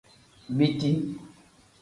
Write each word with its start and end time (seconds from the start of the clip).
Biti. 0.55 0.91